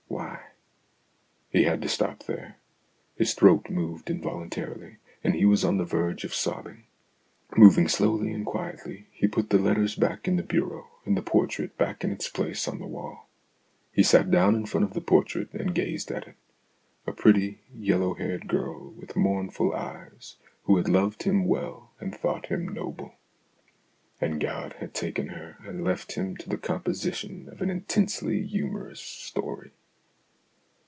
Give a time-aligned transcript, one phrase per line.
[0.07, 0.49] Why'
[1.59, 2.57] He had to stop there.
[3.15, 6.83] His throat moved involun tarily, and he was on the verge of sobbing.
[7.57, 11.77] Moving slowly and quietly, he put the letters back in the bureau and the portrait
[11.77, 13.29] back in its place on the wall.
[13.93, 16.35] He sat down in front of the portrait and gazed at it
[17.07, 22.45] a pretty, yellow haired girl with mournful eyes, who had loved him well and thought
[22.47, 23.15] him noble.
[24.21, 28.99] And God had taken her and left him to the composition of an intensely humorous
[29.01, 29.71] story.